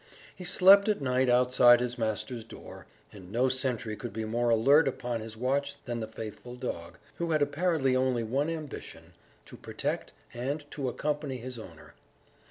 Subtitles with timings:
[0.35, 4.87] He slept at night outside his master's door, and no sentry could be more alert
[4.87, 9.13] upon his watch than the faithful dog, who had apparently only one ambition
[9.45, 11.93] to protect, and to accompany his owner.